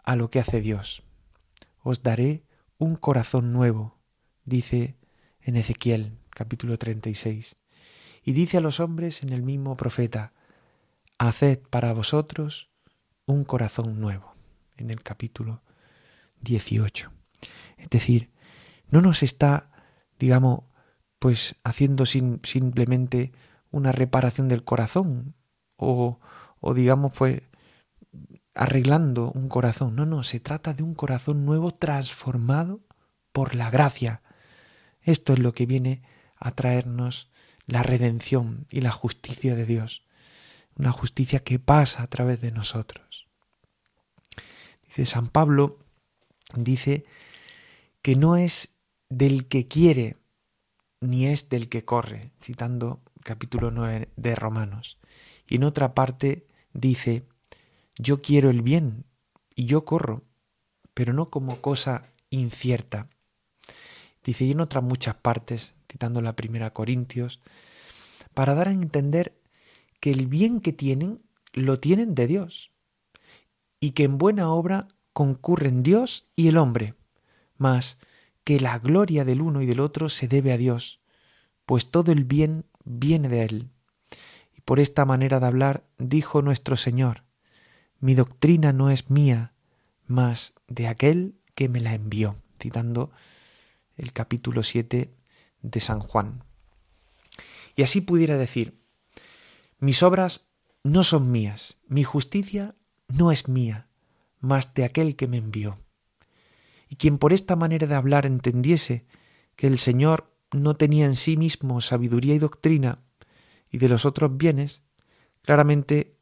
a 0.04 0.16
lo 0.16 0.30
que 0.30 0.40
hace 0.40 0.62
Dios. 0.62 1.04
Os 1.80 2.04
daré 2.04 2.44
un 2.78 2.96
corazón 2.96 3.54
nuevo, 3.54 4.00
dice 4.46 4.98
en 5.42 5.56
Ezequiel 5.56 6.18
capítulo 6.30 6.78
36. 6.78 7.56
Y 8.24 8.34
dice 8.34 8.58
a 8.58 8.62
los 8.62 8.80
hombres 8.80 9.24
en 9.24 9.30
el 9.30 9.42
mismo 9.42 9.76
profeta, 9.76 10.34
Haced 11.18 11.60
para 11.70 11.94
vosotros 11.94 12.72
un 13.26 13.44
corazón 13.44 14.00
nuevo, 14.00 14.34
en 14.78 14.90
el 14.90 15.04
capítulo 15.04 15.62
18. 16.42 17.12
Es 17.78 17.90
decir, 17.90 18.32
no 18.90 19.02
nos 19.02 19.22
está, 19.24 19.72
digamos, 20.18 20.64
pues 21.20 21.56
haciendo 21.64 22.06
simplemente 22.08 23.32
una 23.72 23.92
reparación 23.92 24.48
del 24.48 24.64
corazón 24.64 25.36
o, 25.76 26.20
o 26.60 26.74
digamos, 26.74 27.12
pues 27.14 27.42
arreglando 28.54 29.32
un 29.32 29.50
corazón. 29.50 29.96
No, 29.96 30.06
no, 30.06 30.24
se 30.24 30.40
trata 30.40 30.74
de 30.74 30.84
un 30.84 30.94
corazón 30.94 31.46
nuevo 31.46 31.72
transformado 31.72 32.82
por 33.32 33.56
la 33.56 33.70
gracia. 33.70 34.22
Esto 35.02 35.34
es 35.34 35.40
lo 35.40 35.54
que 35.54 35.66
viene 35.66 36.04
a 36.36 36.52
traernos 36.52 37.32
la 37.66 37.84
redención 37.84 38.66
y 38.70 38.82
la 38.82 38.92
justicia 38.92 39.56
de 39.56 39.66
Dios. 39.66 40.06
Una 40.76 40.92
justicia 40.92 41.40
que 41.40 41.60
pasa 41.60 42.04
a 42.04 42.08
través 42.08 42.42
de 42.42 42.52
nosotros. 42.52 43.28
Dice 44.86 45.06
San 45.06 45.28
Pablo, 45.28 45.80
dice 46.56 47.06
que 48.02 48.16
no 48.16 48.36
es 48.36 48.76
del 49.10 49.48
que 49.48 49.68
quiere, 49.68 50.18
ni 51.00 51.28
es 51.28 51.50
del 51.50 51.70
que 51.70 51.86
corre, 51.86 52.32
citando 52.42 53.02
capítulo 53.24 53.72
9 53.72 54.10
de 54.16 54.36
Romanos. 54.36 54.98
Y 55.48 55.56
en 55.56 55.64
otra 55.64 55.94
parte 55.94 56.48
dice, 56.74 57.26
yo 57.98 58.22
quiero 58.22 58.50
el 58.50 58.62
bien 58.62 59.06
y 59.56 59.66
yo 59.66 59.86
corro, 59.86 60.24
pero 60.94 61.14
no 61.14 61.30
como 61.30 61.62
cosa 61.62 62.12
incierta. 62.30 63.10
Dice, 64.24 64.46
y 64.46 64.52
en 64.52 64.62
otras 64.62 64.84
muchas 64.84 65.16
partes, 65.16 65.74
citando 65.92 66.22
la 66.22 66.36
primera 66.36 66.74
Corintios, 66.74 67.42
para 68.34 68.56
dar 68.56 68.68
a 68.68 68.72
entender 68.72 69.38
que 70.00 70.12
el 70.12 70.28
bien 70.28 70.62
que 70.62 70.74
tienen 70.74 71.22
lo 71.54 71.80
tienen 71.80 72.16
de 72.16 72.28
Dios 72.28 72.72
y 73.80 73.92
que 73.92 74.04
en 74.04 74.18
buena 74.18 74.50
obra 74.52 74.88
concurren 75.14 75.84
Dios 75.84 76.28
y 76.36 76.48
el 76.48 76.58
hombre, 76.58 76.96
mas 77.58 77.98
que 78.44 78.60
la 78.60 78.80
gloria 78.80 79.26
del 79.26 79.42
uno 79.42 79.62
y 79.62 79.66
del 79.66 79.80
otro 79.80 80.10
se 80.10 80.28
debe 80.28 80.52
a 80.54 80.58
Dios, 80.58 81.02
pues 81.66 81.92
todo 81.92 82.12
el 82.12 82.24
bien 82.24 82.66
viene 82.86 83.30
de 83.30 83.44
Él. 83.44 83.70
Y 84.56 84.62
por 84.62 84.80
esta 84.80 85.06
manera 85.06 85.40
de 85.40 85.48
hablar 85.48 85.84
dijo 85.98 86.42
nuestro 86.42 86.78
Señor, 86.78 87.24
mi 88.00 88.16
doctrina 88.16 88.74
no 88.74 88.90
es 88.90 89.10
mía, 89.10 89.54
mas 90.08 90.54
de 90.68 90.88
aquel 90.88 91.36
que 91.56 91.70
me 91.70 91.80
la 91.80 91.94
envió, 91.94 92.36
citando 92.60 93.12
el 93.98 94.14
capítulo 94.14 94.64
7 94.64 95.14
de 95.62 95.80
San 95.80 96.00
Juan. 96.00 96.44
Y 97.76 97.84
así 97.84 98.02
pudiera 98.02 98.38
decir, 98.38 98.82
mis 99.80 100.04
obras 100.04 100.48
no 100.84 101.04
son 101.04 101.32
mías, 101.32 101.78
mi 101.88 102.04
justicia 102.04 102.76
no 103.08 103.32
es 103.32 103.48
mía, 103.48 103.88
mas 104.40 104.74
de 104.74 104.86
aquel 104.86 105.16
que 105.16 105.28
me 105.28 105.38
envió. 105.38 105.78
Y 106.90 106.96
quien 106.96 107.18
por 107.18 107.34
esta 107.34 107.56
manera 107.56 107.88
de 107.88 107.96
hablar 107.96 108.26
entendiese 108.26 109.06
que 109.56 109.68
el 109.68 109.78
Señor 109.78 110.31
no 110.52 110.76
tenía 110.76 111.06
en 111.06 111.16
sí 111.16 111.38
mismo 111.38 111.82
sabiduría 111.82 112.36
y 112.36 112.40
doctrina, 112.40 113.00
y 113.70 113.78
de 113.78 113.90
los 113.90 114.06
otros 114.06 114.36
bienes, 114.38 114.84
claramente 115.42 116.18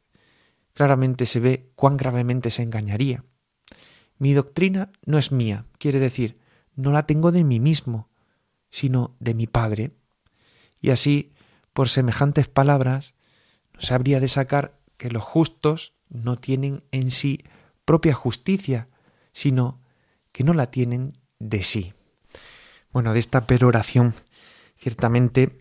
claramente 0.72 1.26
se 1.26 1.40
ve 1.40 1.70
cuán 1.74 1.96
gravemente 1.96 2.50
se 2.50 2.62
engañaría. 2.62 3.24
Mi 4.18 4.32
doctrina 4.32 4.92
no 5.04 5.18
es 5.18 5.32
mía, 5.32 5.66
quiere 5.78 5.98
decir, 5.98 6.38
no 6.74 6.92
la 6.92 7.06
tengo 7.06 7.32
de 7.32 7.44
mí 7.44 7.60
mismo, 7.60 8.08
sino 8.70 9.16
de 9.18 9.34
mi 9.34 9.46
Padre. 9.46 9.92
Y 10.80 10.90
así, 10.90 11.32
por 11.72 11.88
semejantes 11.88 12.48
palabras, 12.48 13.14
se 13.78 13.94
habría 13.94 14.20
de 14.20 14.28
sacar 14.28 14.78
que 14.96 15.10
los 15.10 15.24
justos 15.24 15.94
no 16.08 16.38
tienen 16.38 16.82
en 16.92 17.10
sí 17.10 17.44
propia 17.84 18.14
justicia, 18.14 18.88
sino 19.32 19.80
que 20.32 20.44
no 20.44 20.54
la 20.54 20.70
tienen 20.70 21.18
de 21.38 21.62
sí. 21.62 21.92
Bueno, 22.92 23.12
de 23.12 23.18
esta 23.18 23.46
peroración, 23.46 24.14
ciertamente 24.76 25.58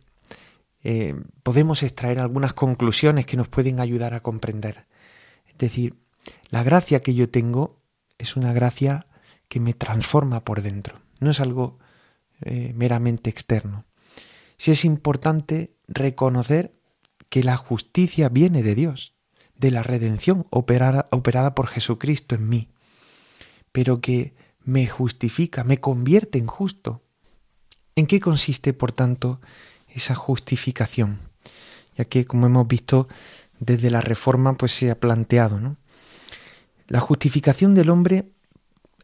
eh, 0.84 1.16
podemos 1.44 1.84
extraer 1.84 2.20
algunas 2.20 2.54
conclusiones 2.54 3.26
que 3.26 3.38
nos 3.38 3.48
pueden 3.48 3.80
ayudar 3.80 4.14
a 4.14 4.22
comprender 4.22 4.88
decir, 5.60 5.98
la 6.50 6.64
gracia 6.64 7.02
que 7.02 7.14
yo 7.14 7.30
tengo 7.30 7.84
es 8.18 8.36
una 8.36 8.54
gracia 8.54 9.08
que 9.48 9.60
me 9.60 9.74
transforma 9.74 10.44
por 10.44 10.62
dentro, 10.62 11.00
no 11.20 11.30
es 11.30 11.40
algo 11.40 11.78
eh, 12.42 12.74
meramente 12.76 13.30
externo. 13.30 13.86
Si 14.58 14.72
es 14.72 14.84
importante 14.84 15.76
reconocer 15.88 16.74
que 17.30 17.44
la 17.44 17.58
justicia 17.58 18.30
viene 18.30 18.64
de 18.64 18.76
Dios, 18.76 19.16
de 19.56 19.72
la 19.72 19.84
redención 19.84 20.48
operada, 20.50 21.08
operada 21.12 21.54
por 21.54 21.68
Jesucristo 21.68 22.36
en 22.36 22.50
mí, 22.50 22.70
pero 23.72 24.02
que 24.02 24.34
me 24.64 24.88
justifica, 24.88 25.64
me 25.64 25.80
convierte 25.80 26.40
en 26.40 26.48
justo. 26.48 27.04
¿En 28.00 28.08
qué 28.08 28.22
consiste, 28.22 28.72
por 28.72 28.94
tanto, 28.94 29.42
esa 29.94 30.16
justificación? 30.16 31.20
Ya 31.98 32.06
que, 32.06 32.24
como 32.24 32.46
hemos 32.46 32.66
visto, 32.66 33.10
desde 33.60 33.92
la 33.92 34.00
Reforma 34.00 34.54
pues 34.54 34.72
se 34.72 34.90
ha 34.90 34.98
planteado. 34.98 35.60
¿no? 35.60 35.76
La 36.88 37.02
justificación 37.02 37.76
del 37.76 37.90
hombre 37.90 38.30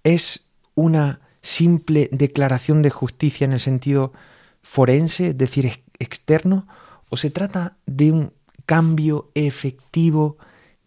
es 0.06 0.48
una 0.76 1.20
simple 1.42 2.08
declaración 2.14 2.82
de 2.82 2.90
justicia 2.90 3.44
en 3.44 3.52
el 3.52 3.60
sentido 3.60 4.14
forense, 4.62 5.32
es 5.32 5.38
decir, 5.38 5.84
externo, 6.00 6.66
o 7.10 7.18
se 7.18 7.32
trata 7.32 7.76
de 7.86 8.14
un 8.14 8.32
cambio 8.66 9.30
efectivo 9.36 10.38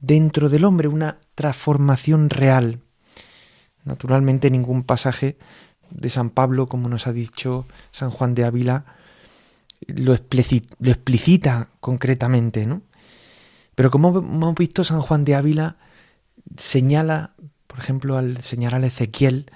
dentro 0.01 0.49
del 0.49 0.65
hombre, 0.65 0.89
una 0.89 1.19
transformación 1.35 2.31
real. 2.31 2.81
Naturalmente 3.85 4.51
ningún 4.51 4.83
pasaje 4.83 5.37
de 5.91 6.11
San 6.11 6.31
Pablo, 6.31 6.69
como 6.69 6.89
nos 6.89 7.07
ha 7.07 7.13
dicho 7.13 7.67
San 7.91 8.11
Juan 8.11 8.35
de 8.35 8.45
Ávila, 8.45 8.85
lo, 9.87 10.17
lo 10.79 10.91
explicita 10.91 11.69
concretamente, 11.81 12.67
¿no? 12.67 12.83
Pero 13.75 13.91
como 13.91 14.19
hemos 14.19 14.55
visto, 14.57 14.83
San 14.83 15.01
Juan 15.01 15.25
de 15.25 15.37
Ávila 15.37 15.77
señala, 16.57 17.35
por 17.69 17.79
ejemplo, 17.79 18.19
al 18.19 18.39
señalar 18.39 18.83
a 18.83 18.89
Ezequiel, 18.89 19.51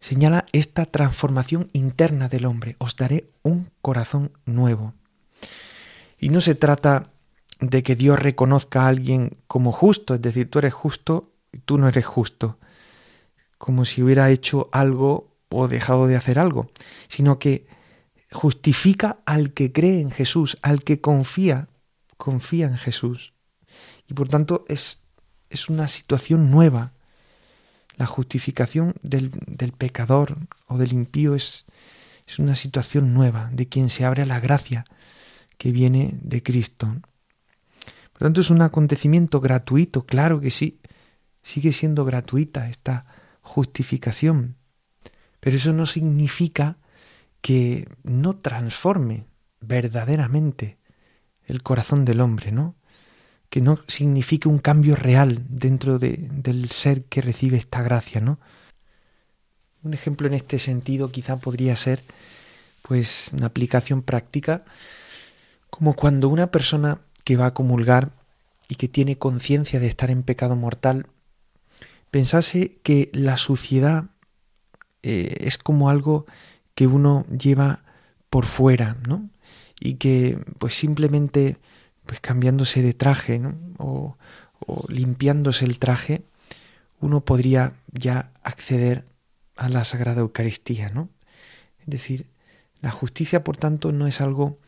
señala 0.00 0.46
esta 0.52 0.86
transformación 0.86 1.68
interna 1.72 2.28
del 2.28 2.46
hombre. 2.46 2.76
Os 2.78 2.96
daré 2.96 3.30
un 3.42 3.70
corazón 3.82 4.32
nuevo. 4.46 4.94
Y 6.18 6.30
no 6.30 6.40
se 6.40 6.54
trata 6.54 7.10
de 7.60 7.82
que 7.82 7.96
Dios 7.96 8.18
reconozca 8.18 8.84
a 8.84 8.88
alguien 8.88 9.36
como 9.46 9.72
justo, 9.72 10.14
es 10.14 10.22
decir, 10.22 10.50
tú 10.50 10.60
eres 10.60 10.72
justo 10.72 11.32
y 11.52 11.58
tú 11.58 11.78
no 11.78 11.88
eres 11.88 12.06
justo, 12.06 12.58
como 13.58 13.84
si 13.84 14.02
hubiera 14.02 14.30
hecho 14.30 14.68
algo 14.72 15.27
o 15.50 15.68
dejado 15.68 16.06
de 16.06 16.16
hacer 16.16 16.38
algo, 16.38 16.70
sino 17.08 17.38
que 17.38 17.66
justifica 18.30 19.20
al 19.24 19.52
que 19.52 19.72
cree 19.72 20.00
en 20.00 20.10
Jesús, 20.10 20.58
al 20.62 20.82
que 20.84 21.00
confía, 21.00 21.68
confía 22.16 22.66
en 22.66 22.76
Jesús. 22.76 23.32
Y 24.06 24.14
por 24.14 24.28
tanto 24.28 24.64
es, 24.68 25.02
es 25.50 25.68
una 25.68 25.88
situación 25.88 26.50
nueva. 26.50 26.92
La 27.96 28.06
justificación 28.06 28.94
del, 29.02 29.32
del 29.46 29.72
pecador 29.72 30.36
o 30.66 30.78
del 30.78 30.92
impío 30.92 31.34
es, 31.34 31.64
es 32.26 32.38
una 32.38 32.54
situación 32.54 33.14
nueva 33.14 33.50
de 33.52 33.68
quien 33.68 33.90
se 33.90 34.04
abre 34.04 34.22
a 34.22 34.26
la 34.26 34.40
gracia 34.40 34.84
que 35.56 35.72
viene 35.72 36.16
de 36.22 36.42
Cristo. 36.42 36.94
Por 38.12 38.20
tanto, 38.26 38.40
es 38.40 38.50
un 38.50 38.62
acontecimiento 38.62 39.40
gratuito, 39.40 40.04
claro 40.04 40.40
que 40.40 40.50
sí, 40.50 40.80
sigue 41.42 41.72
siendo 41.72 42.04
gratuita 42.04 42.68
esta 42.68 43.06
justificación, 43.42 44.57
pero 45.40 45.56
eso 45.56 45.72
no 45.72 45.86
significa 45.86 46.76
que 47.40 47.88
no 48.02 48.36
transforme 48.36 49.24
verdaderamente 49.60 50.78
el 51.46 51.62
corazón 51.62 52.04
del 52.04 52.20
hombre, 52.20 52.52
¿no? 52.52 52.74
que 53.50 53.60
no 53.60 53.78
signifique 53.86 54.48
un 54.48 54.58
cambio 54.58 54.94
real 54.96 55.44
dentro 55.48 55.98
de, 55.98 56.18
del 56.30 56.70
ser 56.70 57.04
que 57.04 57.22
recibe 57.22 57.56
esta 57.56 57.82
gracia, 57.82 58.20
¿no? 58.20 58.38
Un 59.82 59.94
ejemplo 59.94 60.26
en 60.26 60.34
este 60.34 60.58
sentido 60.58 61.10
quizá 61.10 61.36
podría 61.38 61.74
ser 61.76 62.02
pues 62.82 63.30
una 63.32 63.46
aplicación 63.46 64.02
práctica 64.02 64.64
como 65.70 65.94
cuando 65.94 66.28
una 66.28 66.50
persona 66.50 67.00
que 67.24 67.36
va 67.36 67.46
a 67.46 67.54
comulgar 67.54 68.10
y 68.68 68.74
que 68.74 68.88
tiene 68.88 69.18
conciencia 69.18 69.80
de 69.80 69.86
estar 69.86 70.10
en 70.10 70.22
pecado 70.24 70.56
mortal 70.56 71.06
pensase 72.10 72.78
que 72.82 73.10
la 73.12 73.36
suciedad 73.36 74.06
eh, 75.02 75.36
es 75.40 75.58
como 75.58 75.90
algo 75.90 76.26
que 76.74 76.86
uno 76.86 77.26
lleva 77.26 77.82
por 78.30 78.46
fuera, 78.46 78.96
¿no? 79.06 79.28
Y 79.80 79.94
que 79.94 80.38
pues 80.58 80.74
simplemente 80.74 81.58
pues 82.06 82.20
cambiándose 82.20 82.82
de 82.82 82.94
traje 82.94 83.40
o, 83.78 84.16
limpiándose 84.88 85.64
el 85.64 85.78
traje, 85.78 86.22
uno 87.00 87.24
podría 87.24 87.74
ya 87.92 88.32
acceder 88.42 89.04
a 89.56 89.68
la 89.68 89.84
Sagrada 89.84 90.20
Eucaristía, 90.20 90.90
¿no? 90.90 91.08
Es 91.80 91.86
decir, 91.86 92.26
la 92.80 92.90
justicia, 92.90 93.44
por 93.44 93.56
tanto, 93.56 93.92
no 93.92 94.06
es 94.06 94.20
algo 94.20 94.58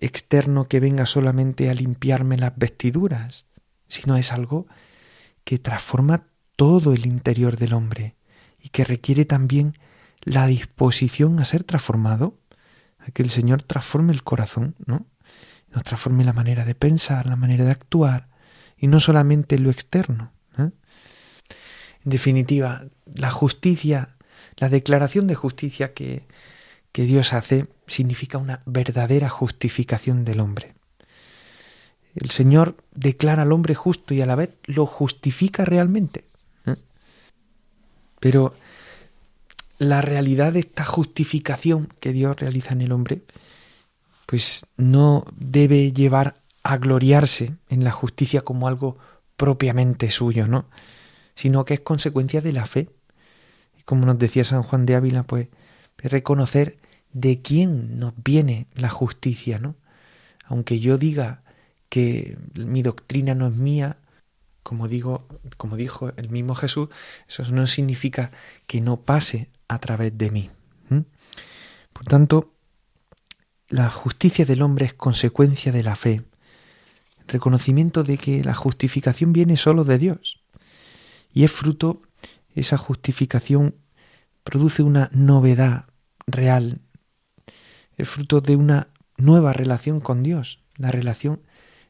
externo 0.00 0.68
que 0.68 0.80
venga 0.80 1.06
solamente 1.06 1.70
a 1.70 1.74
limpiarme 1.74 2.36
las 2.36 2.56
vestiduras, 2.56 3.46
sino 3.88 4.16
es 4.16 4.32
algo 4.32 4.66
que 5.44 5.58
transforma 5.58 6.26
todo 6.56 6.92
el 6.92 7.06
interior 7.06 7.56
del 7.56 7.74
hombre 7.74 8.14
y 8.64 8.70
que 8.70 8.84
requiere 8.84 9.26
también 9.26 9.74
la 10.22 10.46
disposición 10.46 11.38
a 11.38 11.44
ser 11.44 11.64
transformado, 11.64 12.38
a 12.98 13.10
que 13.10 13.22
el 13.22 13.28
Señor 13.28 13.62
transforme 13.62 14.14
el 14.14 14.24
corazón, 14.24 14.74
¿no? 14.86 15.06
Nos 15.70 15.84
transforme 15.84 16.24
la 16.24 16.32
manera 16.32 16.64
de 16.64 16.74
pensar, 16.74 17.26
la 17.26 17.36
manera 17.36 17.66
de 17.66 17.72
actuar, 17.72 18.28
y 18.78 18.86
no 18.86 19.00
solamente 19.00 19.58
lo 19.58 19.70
externo. 19.70 20.32
¿eh? 20.56 20.70
En 22.04 22.10
definitiva, 22.10 22.86
la 23.14 23.30
justicia, 23.30 24.16
la 24.56 24.70
declaración 24.70 25.26
de 25.26 25.34
justicia 25.34 25.92
que, 25.92 26.26
que 26.90 27.02
Dios 27.04 27.34
hace 27.34 27.68
significa 27.86 28.38
una 28.38 28.62
verdadera 28.64 29.28
justificación 29.28 30.24
del 30.24 30.40
hombre. 30.40 30.74
El 32.14 32.30
Señor 32.30 32.76
declara 32.94 33.42
al 33.42 33.52
hombre 33.52 33.74
justo 33.74 34.14
y 34.14 34.22
a 34.22 34.26
la 34.26 34.36
vez 34.36 34.56
lo 34.64 34.86
justifica 34.86 35.66
realmente. 35.66 36.24
Pero 38.24 38.54
la 39.76 40.00
realidad 40.00 40.54
de 40.54 40.60
esta 40.60 40.82
justificación 40.82 41.92
que 42.00 42.14
Dios 42.14 42.34
realiza 42.40 42.72
en 42.72 42.80
el 42.80 42.92
hombre, 42.92 43.20
pues 44.24 44.64
no 44.78 45.26
debe 45.36 45.92
llevar 45.92 46.36
a 46.62 46.78
gloriarse 46.78 47.52
en 47.68 47.84
la 47.84 47.90
justicia 47.90 48.40
como 48.40 48.66
algo 48.66 48.96
propiamente 49.36 50.10
suyo, 50.10 50.48
¿no? 50.48 50.64
Sino 51.34 51.66
que 51.66 51.74
es 51.74 51.80
consecuencia 51.80 52.40
de 52.40 52.54
la 52.54 52.64
fe. 52.64 52.88
Y 53.78 53.82
como 53.82 54.06
nos 54.06 54.18
decía 54.18 54.42
San 54.42 54.62
Juan 54.62 54.86
de 54.86 54.94
Ávila, 54.94 55.24
pues 55.24 55.48
reconocer 55.98 56.78
de 57.12 57.42
quién 57.42 57.98
nos 57.98 58.14
viene 58.24 58.68
la 58.74 58.88
justicia, 58.88 59.58
¿no? 59.58 59.74
Aunque 60.46 60.80
yo 60.80 60.96
diga 60.96 61.42
que 61.90 62.38
mi 62.54 62.80
doctrina 62.80 63.34
no 63.34 63.48
es 63.48 63.54
mía, 63.54 63.98
como 64.64 64.88
digo, 64.88 65.28
como 65.56 65.76
dijo 65.76 66.12
el 66.16 66.30
mismo 66.30 66.56
Jesús, 66.56 66.88
eso 67.28 67.44
no 67.52 67.66
significa 67.68 68.32
que 68.66 68.80
no 68.80 69.02
pase 69.02 69.48
a 69.68 69.78
través 69.78 70.18
de 70.18 70.30
mí. 70.32 70.50
Por 71.92 72.06
tanto, 72.06 72.52
la 73.68 73.88
justicia 73.90 74.44
del 74.44 74.62
hombre 74.62 74.86
es 74.86 74.94
consecuencia 74.94 75.70
de 75.70 75.84
la 75.84 75.94
fe, 75.94 76.24
reconocimiento 77.28 78.02
de 78.02 78.18
que 78.18 78.42
la 78.42 78.54
justificación 78.54 79.32
viene 79.32 79.56
solo 79.56 79.84
de 79.84 79.98
Dios. 79.98 80.42
Y 81.32 81.44
es 81.44 81.52
fruto, 81.52 82.00
esa 82.54 82.76
justificación 82.76 83.76
produce 84.42 84.82
una 84.82 85.08
novedad 85.12 85.86
real, 86.26 86.80
es 87.96 88.08
fruto 88.08 88.40
de 88.40 88.56
una 88.56 88.88
nueva 89.16 89.52
relación 89.52 90.00
con 90.00 90.22
Dios, 90.22 90.60
la 90.76 90.90
relación 90.90 91.42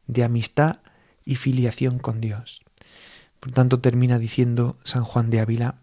de 0.06 0.24
amistad 0.24 0.80
y 1.24 1.36
filiación 1.36 1.98
con 1.98 2.20
Dios. 2.20 2.63
Por 3.44 3.52
tanto, 3.52 3.78
termina 3.78 4.18
diciendo 4.18 4.78
San 4.84 5.04
Juan 5.04 5.28
de 5.28 5.38
Ávila 5.38 5.82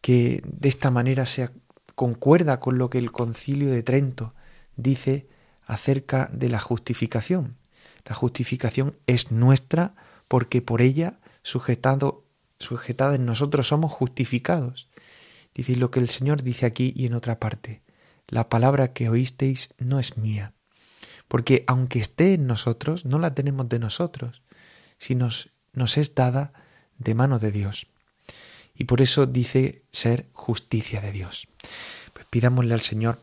que 0.00 0.42
de 0.44 0.68
esta 0.68 0.90
manera 0.90 1.26
se 1.26 1.48
concuerda 1.94 2.58
con 2.58 2.76
lo 2.76 2.90
que 2.90 2.98
el 2.98 3.12
concilio 3.12 3.70
de 3.70 3.84
Trento 3.84 4.34
dice 4.74 5.28
acerca 5.64 6.28
de 6.32 6.48
la 6.48 6.58
justificación. 6.58 7.56
La 8.04 8.16
justificación 8.16 8.96
es 9.06 9.30
nuestra 9.30 9.94
porque 10.26 10.60
por 10.60 10.82
ella, 10.82 11.20
sujetado, 11.44 12.24
sujetada 12.58 13.14
en 13.14 13.26
nosotros, 13.26 13.68
somos 13.68 13.92
justificados. 13.92 14.88
Dice 15.54 15.76
lo 15.76 15.92
que 15.92 16.00
el 16.00 16.08
Señor 16.08 16.42
dice 16.42 16.66
aquí 16.66 16.92
y 16.96 17.06
en 17.06 17.14
otra 17.14 17.38
parte. 17.38 17.84
La 18.26 18.48
palabra 18.48 18.92
que 18.92 19.08
oísteis 19.08 19.72
no 19.78 20.00
es 20.00 20.16
mía, 20.16 20.52
porque 21.28 21.62
aunque 21.68 22.00
esté 22.00 22.34
en 22.34 22.48
nosotros, 22.48 23.04
no 23.04 23.20
la 23.20 23.36
tenemos 23.36 23.68
de 23.68 23.78
nosotros, 23.78 24.42
sino 24.98 25.28
nos 25.74 25.96
es 25.96 26.16
dada 26.16 26.52
de 27.02 27.14
mano 27.14 27.38
de 27.38 27.50
Dios. 27.50 27.86
Y 28.74 28.84
por 28.84 29.00
eso 29.00 29.26
dice 29.26 29.82
ser 29.92 30.26
justicia 30.32 31.00
de 31.00 31.12
Dios. 31.12 31.48
Pues 32.12 32.26
pidámosle 32.30 32.74
al 32.74 32.80
Señor 32.80 33.20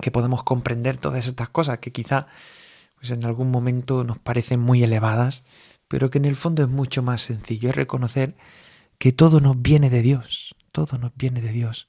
que 0.00 0.10
podamos 0.10 0.42
comprender 0.42 0.96
todas 0.96 1.26
estas 1.26 1.48
cosas 1.48 1.78
que 1.78 1.92
quizá 1.92 2.26
pues 2.96 3.10
en 3.10 3.24
algún 3.24 3.50
momento 3.50 4.04
nos 4.04 4.18
parecen 4.18 4.60
muy 4.60 4.82
elevadas, 4.82 5.42
pero 5.88 6.10
que 6.10 6.18
en 6.18 6.26
el 6.26 6.36
fondo 6.36 6.62
es 6.62 6.68
mucho 6.68 7.02
más 7.02 7.22
sencillo, 7.22 7.70
es 7.70 7.74
reconocer 7.74 8.36
que 8.98 9.12
todo 9.12 9.40
nos 9.40 9.60
viene 9.60 9.88
de 9.88 10.02
Dios, 10.02 10.54
todo 10.70 10.98
nos 10.98 11.12
viene 11.16 11.40
de 11.40 11.50
Dios, 11.50 11.88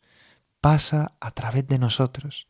pasa 0.62 1.14
a 1.20 1.32
través 1.32 1.68
de 1.68 1.78
nosotros. 1.78 2.48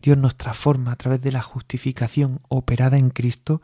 Dios 0.00 0.16
nos 0.16 0.36
transforma 0.36 0.92
a 0.92 0.96
través 0.96 1.20
de 1.20 1.30
la 1.30 1.42
justificación 1.42 2.40
operada 2.48 2.96
en 2.96 3.10
Cristo, 3.10 3.60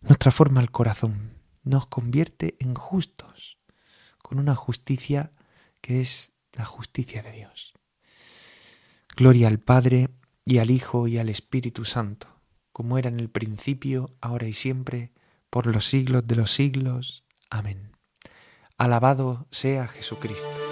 nos 0.00 0.18
transforma 0.18 0.62
el 0.62 0.70
corazón, 0.70 1.34
nos 1.62 1.86
convierte 1.86 2.56
en 2.58 2.74
justos, 2.74 3.58
con 4.22 4.38
una 4.38 4.54
justicia 4.54 5.32
que 5.80 6.00
es 6.00 6.32
la 6.52 6.64
justicia 6.64 7.22
de 7.22 7.32
Dios. 7.32 7.74
Gloria 9.16 9.48
al 9.48 9.58
Padre 9.58 10.08
y 10.44 10.58
al 10.58 10.70
Hijo 10.70 11.08
y 11.08 11.18
al 11.18 11.28
Espíritu 11.28 11.84
Santo, 11.84 12.28
como 12.72 12.98
era 12.98 13.08
en 13.08 13.20
el 13.20 13.28
principio, 13.28 14.14
ahora 14.20 14.46
y 14.46 14.52
siempre, 14.52 15.12
por 15.50 15.66
los 15.66 15.86
siglos 15.86 16.26
de 16.26 16.36
los 16.36 16.50
siglos. 16.50 17.24
Amén. 17.50 17.92
Alabado 18.78 19.46
sea 19.50 19.86
Jesucristo. 19.86 20.71